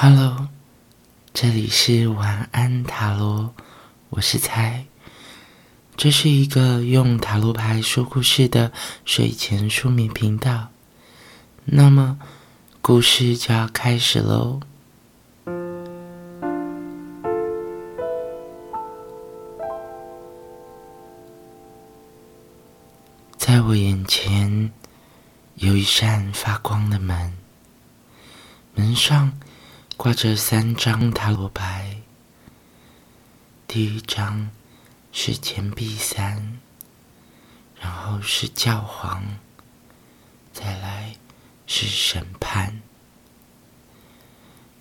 [0.00, 0.46] Hello，
[1.34, 3.52] 这里是晚安塔罗，
[4.10, 4.86] 我是猜。
[5.96, 8.70] 这是一个用塔罗牌说故事的
[9.04, 10.68] 睡前书眠频道。
[11.64, 12.20] 那么，
[12.80, 14.60] 故事就要开始喽。
[23.36, 24.70] 在我眼前
[25.56, 27.36] 有一扇发光的门，
[28.76, 29.32] 门上。
[29.98, 32.02] 挂着三张塔罗牌，
[33.66, 34.48] 第一张
[35.10, 36.60] 是钱币三，
[37.80, 39.24] 然后是教皇，
[40.52, 41.16] 再来
[41.66, 42.80] 是审判。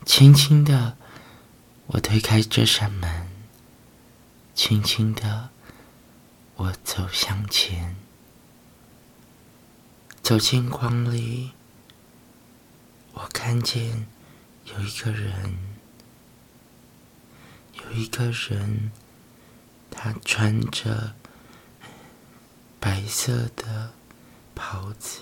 [0.06, 0.96] 轻轻的，
[1.88, 3.28] 我推开这扇门，
[4.54, 5.50] 轻轻的，
[6.58, 7.96] 我走向前，
[10.22, 11.54] 走进光里，
[13.14, 14.06] 我看见。
[14.70, 15.58] 有一个人，
[17.74, 18.92] 有一个人，
[19.90, 21.16] 他穿着
[22.80, 23.94] 白色的
[24.54, 25.22] 袍子。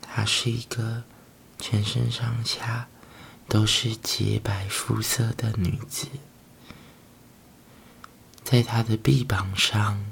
[0.00, 1.04] 她是一个
[1.58, 2.88] 全身上下
[3.46, 6.08] 都是洁白肤色的女子，
[8.42, 10.04] 在她的臂膀上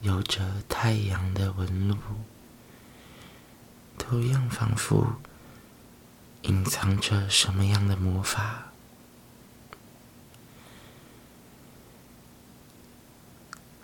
[0.00, 1.96] 有着太阳的纹路，
[3.98, 5.20] 同样仿佛。
[6.42, 8.72] 隐藏着什么样的魔法？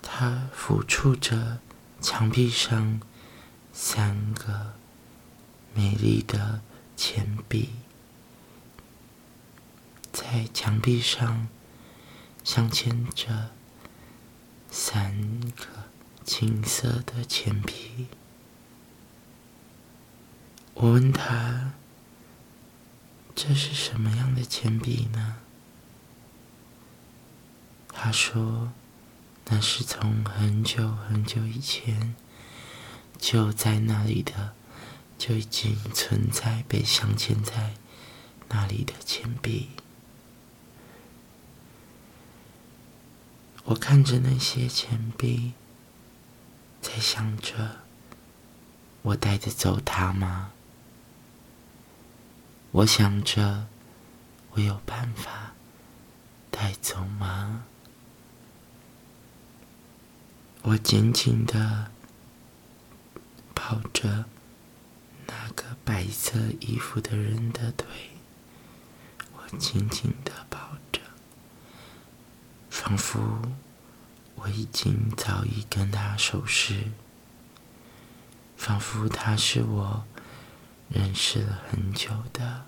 [0.01, 1.59] 它抚触着
[2.01, 2.99] 墙壁上
[3.71, 4.73] 三个
[5.73, 6.59] 美丽的
[6.97, 7.69] 钱币，
[10.11, 11.47] 在墙壁上
[12.43, 13.51] 镶嵌着
[14.69, 15.65] 三个
[16.25, 18.07] 金色的钱币。
[20.73, 21.71] 我问他。
[23.41, 25.37] 这是什么样的铅笔呢？
[27.87, 28.73] 他说
[29.47, 32.13] ：“那是从很久很久以前
[33.17, 34.53] 就在那里的，
[35.17, 37.75] 就已经存在被镶嵌在
[38.49, 39.69] 那里的铅笔。”
[43.63, 45.53] 我看着那些钱币，
[46.81, 47.77] 在想着：
[49.03, 50.51] 我带着走它吗？
[52.71, 53.65] 我想着，
[54.51, 55.53] 我有办法
[56.51, 57.63] 带走吗？
[60.61, 61.89] 我紧紧的
[63.55, 64.25] 抱着
[65.25, 67.87] 那个白色衣服的人的腿，
[69.33, 70.59] 我紧紧的抱
[70.91, 71.01] 着，
[72.69, 73.19] 仿佛
[74.35, 76.91] 我已经早已跟他熟识，
[78.55, 80.05] 仿佛他是我。
[80.89, 82.65] 认识了很久的，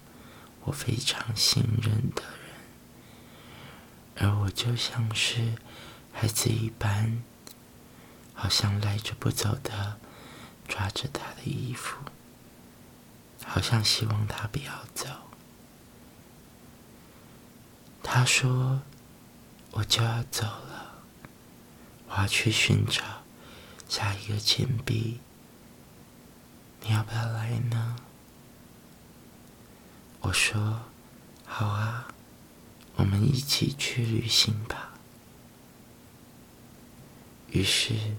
[0.64, 2.24] 我非常信任的
[4.16, 5.56] 人，而我就像是
[6.14, 7.24] 孩子一般，
[8.36, 9.98] 好像赖着不走的
[10.68, 11.98] 抓着他的衣服，
[13.44, 15.08] 好像希望他不要走。
[18.04, 18.82] 他说
[19.72, 21.02] ：“我就要走了，
[22.10, 23.04] 我要去寻找
[23.90, 25.20] 下一个钱币，
[26.82, 27.96] 你要不要来呢？”
[30.32, 30.84] 我说
[31.46, 32.08] ：“好啊，
[32.96, 34.92] 我们一起去旅行吧。”
[37.52, 38.16] 于是，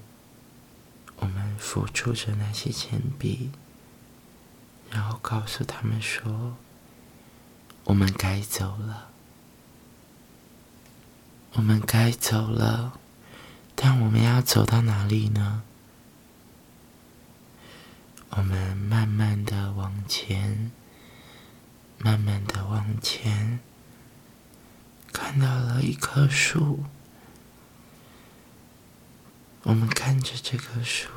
[1.17, 3.51] 我们抚触着那些钱币，
[4.91, 6.59] 然后告诉他们说
[7.85, 9.09] ：“我们该走了，
[11.55, 13.01] 我们该走了。”
[13.75, 15.63] 但我们要走到哪里呢？
[18.29, 20.73] 我们慢慢的往前。
[22.05, 23.61] 慢慢的往前，
[25.13, 26.83] 看到了一棵树。
[29.63, 31.09] 我们看着这棵树，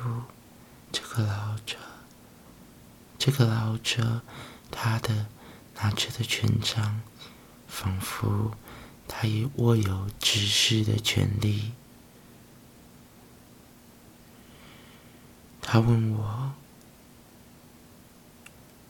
[0.92, 1.76] 这个老者，
[3.18, 4.22] 这个老者，
[4.70, 5.26] 他的
[5.74, 7.00] 拿着的权杖，
[7.66, 8.56] 仿佛
[9.08, 11.72] 他也握有指示的权利。
[15.60, 16.54] 他问我：“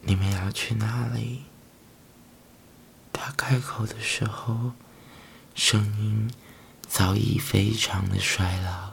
[0.04, 1.44] 你们要去哪里？”
[3.18, 4.72] 他开口的时候，
[5.54, 6.30] 声音
[6.86, 8.92] 早已非常的衰老，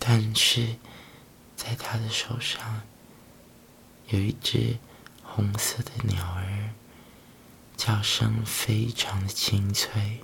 [0.00, 0.76] 但是
[1.56, 2.82] 在他的手上
[4.08, 4.78] 有一只
[5.22, 6.74] 红色的鸟儿，
[7.76, 10.20] 叫声非常的清脆。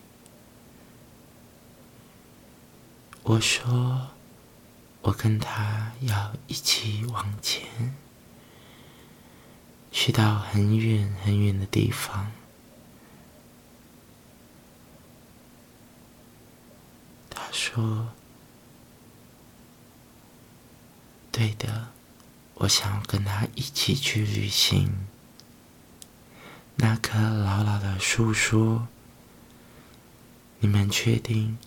[3.23, 4.09] 我说
[5.03, 7.95] ：“我跟他要一起往前。”
[9.93, 12.33] 去到很远很远的地方。
[17.31, 18.09] 他说
[21.31, 21.89] ：“对的，
[22.55, 25.07] 我想要跟他一起去旅行。”
[26.77, 28.89] 那棵老老的树说
[30.61, 31.59] ：“你们确定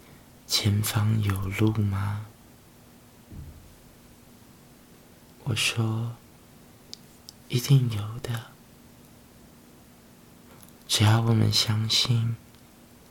[0.48, 2.26] 前方有路吗？”
[5.46, 6.16] 我说
[7.56, 8.48] ：“一定有的，
[10.90, 12.36] 只要我们相信，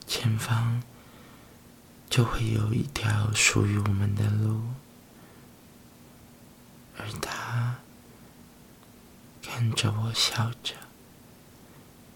[0.06, 0.82] 前方
[2.10, 4.60] 就会有一条属于我们的路。”
[6.98, 7.76] 而他
[9.40, 10.74] 看着我笑着。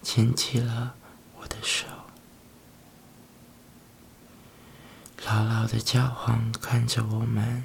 [0.02, 0.94] 牵起了
[1.40, 1.86] 我的手，
[5.24, 7.64] 牢牢的教皇看着我们，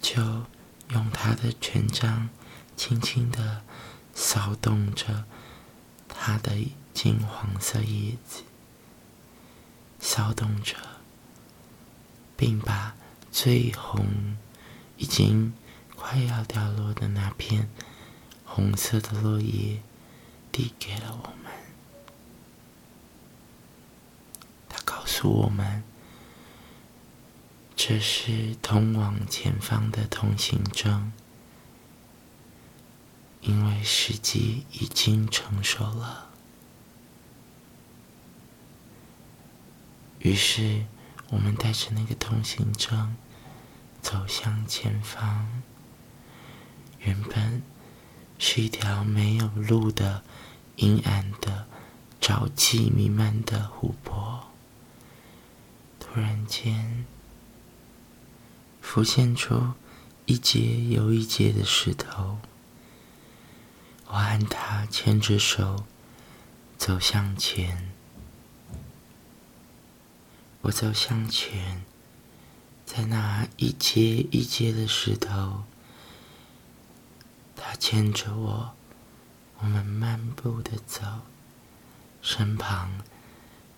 [0.00, 0.44] 就
[0.88, 2.28] 用他的权杖
[2.76, 3.62] 轻轻的
[4.14, 5.24] 扫动着
[6.08, 6.52] 他的
[6.92, 8.42] 金黄色叶子，
[10.00, 10.76] 扫动着，
[12.36, 12.94] 并把
[13.32, 14.36] 最红、
[14.96, 15.54] 已经
[15.96, 17.68] 快要掉落的那片
[18.44, 19.80] 红色的落叶。
[20.56, 21.52] 递给了我们，
[24.68, 25.82] 他告诉我们，
[27.74, 31.12] 这是通往前方的通行证，
[33.44, 36.28] 因为时机已经成熟了。
[40.18, 40.84] 于是，
[41.28, 43.16] 我们带着那个通行证
[44.02, 45.62] 走向前方。
[47.00, 47.62] 原本
[48.38, 50.22] 是一条没有路的。
[50.76, 51.68] 阴暗的
[52.20, 54.48] 沼气弥漫的湖泊，
[56.00, 57.06] 突然间
[58.80, 59.74] 浮现出
[60.26, 62.40] 一节又一节的石头。
[64.14, 65.86] 我和他牵着手
[66.78, 67.90] 走向前，
[70.60, 71.84] 我走向前，
[72.86, 75.64] 在那一阶一阶的石头，
[77.56, 78.76] 他牵着我。
[79.58, 81.02] 我们漫步的走，
[82.22, 83.02] 身旁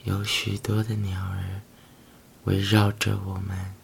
[0.05, 1.63] 有许多的鸟儿
[2.45, 3.75] 围绕着我们。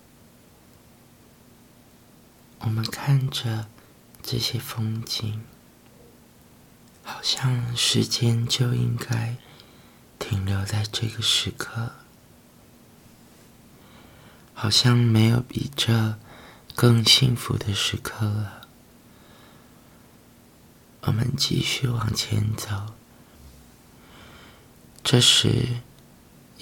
[2.58, 3.68] 我们看着
[4.22, 5.42] 这些风景，
[7.12, 9.36] 好像时间就应该
[10.18, 11.92] 停留在这个时刻，
[14.54, 16.18] 好像没有比这
[16.74, 18.66] 更幸福的时刻了。
[21.02, 22.94] 我们继续往前走。
[25.04, 25.80] 这时，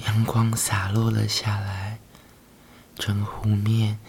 [0.05, 2.01] 阳光洒落了下来，
[2.97, 4.01] 整个湖面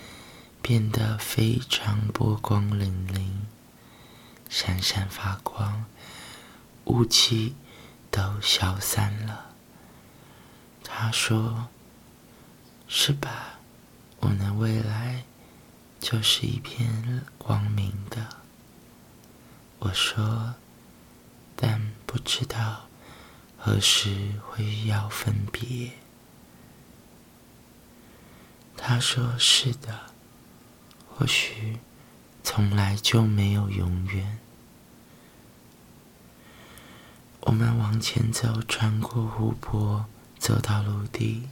[0.59, 3.27] 变得非常波光粼粼，
[4.49, 5.85] 闪闪发光，
[6.85, 7.55] 雾气
[8.09, 9.51] 都消散了。
[10.83, 11.67] 他说
[12.87, 13.59] ：“是吧？
[14.19, 15.23] 我们的未来
[15.99, 18.37] 就是一片光明的。”
[19.79, 20.55] 我说，
[21.55, 22.87] 但不知道
[23.57, 25.91] 何时会要分别。
[28.75, 30.11] 他说：“是的，
[31.09, 31.79] 或许
[32.43, 34.39] 从来就没有永远。”
[37.41, 40.05] 我们往前走，穿过湖泊，
[40.37, 41.49] 走到陆地。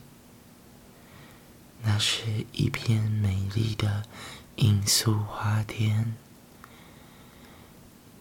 [1.82, 4.04] 那是一片美丽的
[4.58, 6.16] 罂粟花田。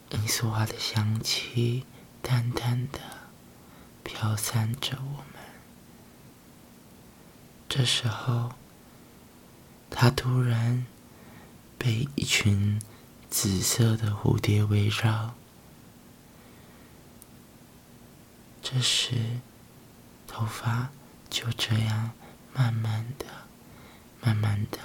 [0.09, 1.85] 罂粟花的香气
[2.23, 3.01] 淡淡的
[4.03, 5.43] 飘散着我们。
[7.69, 8.53] 这时候，
[9.91, 10.87] 它突然
[11.77, 12.81] 被一群
[13.29, 15.35] 紫色的蝴蝶围绕。
[18.71, 19.15] 这时，
[20.27, 20.91] 头发
[21.31, 22.11] 就这样
[22.53, 23.25] 慢慢的、
[24.21, 24.79] 慢慢的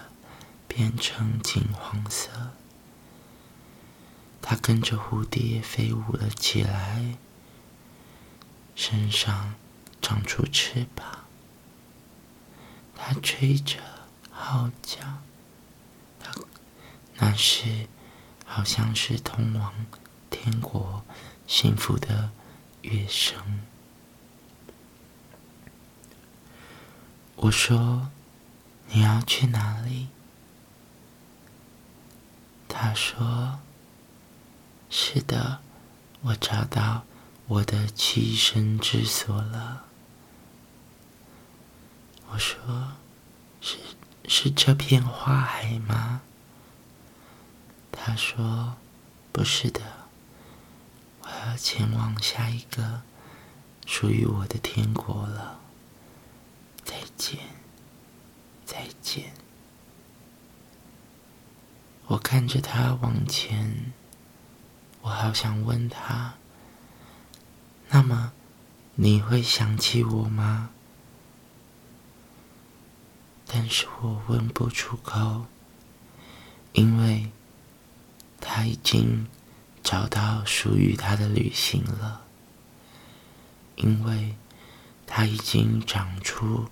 [0.70, 2.30] 变成金黄色。
[4.42, 7.18] 它跟着蝴蝶飞舞了起来，
[8.74, 9.56] 身上
[10.02, 11.26] 长出翅膀。
[12.96, 13.82] 它吹着
[14.32, 15.20] 号角，
[17.16, 17.90] 那是
[18.46, 19.74] 好像是通往
[20.30, 21.04] 天国
[21.46, 22.32] 幸福的
[22.82, 23.60] 乐声。
[27.36, 28.10] 我说
[28.90, 30.08] ：“你要去哪里？”
[32.70, 33.60] 他说。
[34.96, 35.60] 是的，
[36.22, 37.04] 我找到
[37.48, 39.86] 我的栖身之所了。
[42.30, 42.94] 我说
[43.60, 43.80] ：“是
[44.28, 46.22] 是这片花海吗？”
[47.92, 48.76] 他说
[49.34, 49.82] ：“不是的，
[51.22, 53.02] 我要前往下一个
[53.88, 55.60] 属于我的天国了。
[57.24, 57.40] 见，
[58.66, 59.32] 再见。
[62.08, 63.94] 我看着他往前，
[65.02, 66.34] 我好想问他：
[67.92, 68.34] 那么
[68.96, 70.72] 你会想起我吗？
[73.48, 75.46] 但是我问不出口，
[76.74, 77.32] 因为
[78.42, 79.28] 他已经
[79.82, 82.26] 找到属于他的旅行了，
[83.78, 84.36] 因为
[85.08, 86.68] 他已经长出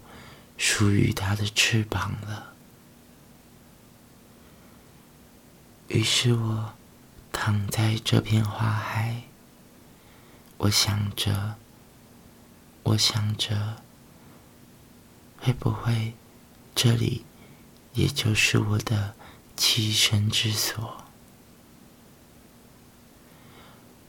[0.63, 2.53] 属于他的翅膀了。
[5.87, 6.75] 于是我
[7.31, 9.23] 躺在这片花海，
[10.57, 11.55] 我想着，
[12.83, 13.81] 我想着，
[15.39, 16.13] 会不会？
[16.75, 17.25] 这里，
[17.93, 19.15] 也就是我的
[19.57, 21.03] 栖身之所。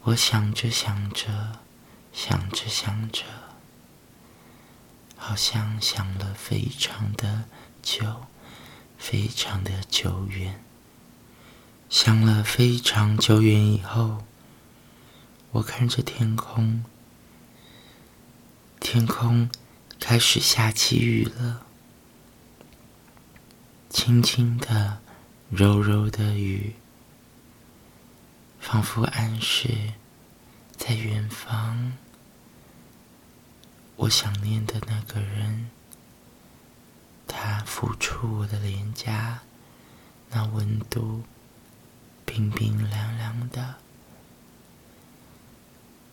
[0.02, 1.60] 我想着想着，
[2.12, 3.24] 想着想着，
[5.24, 7.44] 好像想了非常的
[7.80, 8.26] 久，
[8.98, 10.64] 非常的久远。
[11.88, 14.24] 想了非常久远以后，
[15.52, 16.84] 我看着天空，
[18.80, 19.48] 天空
[20.00, 21.64] 开始下起雨了。
[23.88, 25.00] 轻轻的、
[25.50, 26.74] 柔柔的雨，
[28.58, 29.92] 仿佛暗示
[30.76, 31.92] 在远方，
[33.96, 35.70] 我想念的那个人，
[37.26, 39.42] 他抚触我的脸颊，
[40.30, 41.22] 那温度
[42.24, 43.76] 冰冰凉凉的。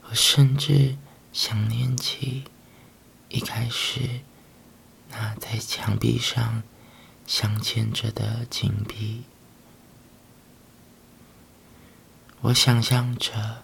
[0.03, 0.97] 我甚至
[1.31, 2.45] 想念起
[3.29, 4.21] 一开始
[5.09, 6.63] 那在墙壁上。
[7.31, 9.21] 镶嵌着的金币，
[12.41, 13.61] 我想象着，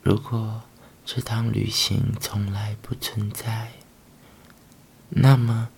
[0.00, 0.62] 如果
[1.04, 3.72] 这趟旅行从来不存在，
[5.10, 5.68] 那么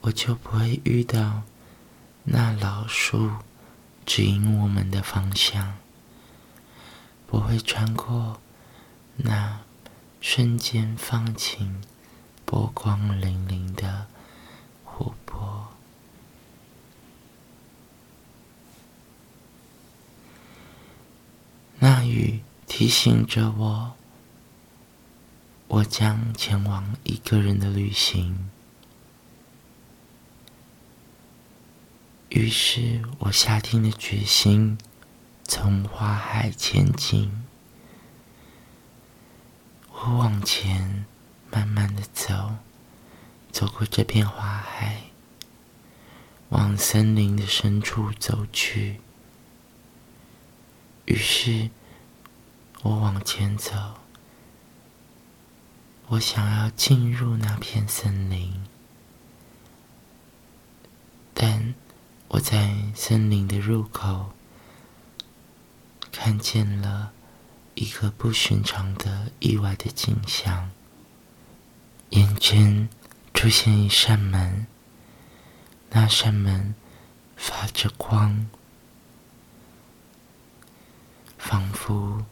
[0.00, 1.42] 我就不会遇到
[2.24, 3.30] 那老树
[4.04, 5.78] 指引我们的方向，
[7.26, 8.40] 不会穿过
[9.16, 9.60] 那
[10.20, 11.80] 瞬间放晴、
[12.44, 14.08] 波光粼粼的
[14.84, 15.68] 湖泊。
[21.78, 23.94] 那雨提醒着我，
[25.68, 28.50] 我将前往一个人的旅行。
[32.28, 34.78] 于是我下定了决心，
[35.44, 37.44] 从花海前进。
[39.90, 41.06] 我往前
[41.50, 42.56] 慢慢的走，
[43.50, 45.04] 走过这片花海，
[46.50, 49.00] 往森林的深处走去。
[51.06, 51.70] 于是，
[52.82, 53.72] 我往前走，
[56.08, 58.62] 我想要进入那片森林，
[61.34, 61.74] 但
[62.28, 64.30] 我在森林的入口
[66.12, 67.10] 看见了
[67.74, 70.70] 一个不寻常的、意外的景象，
[72.10, 72.88] 眼前
[73.34, 74.68] 出现一扇门，
[75.90, 76.76] 那扇门
[77.36, 78.46] 发着光。
[81.36, 82.24] 仿佛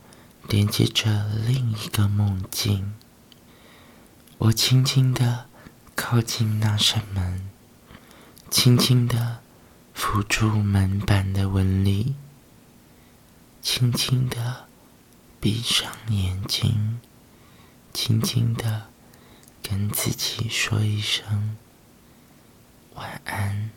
[0.49, 2.95] 连接着另一个梦境。
[4.45, 5.47] 我轻轻地
[5.95, 7.49] 靠近那扇门，
[8.51, 9.39] 轻轻地
[9.95, 12.15] 扶住门板的纹理，
[13.63, 14.67] 轻轻地
[15.41, 17.01] 闭上眼睛，
[17.95, 18.89] 轻轻地
[19.63, 21.57] 跟自己说一声
[22.97, 23.71] 晚安。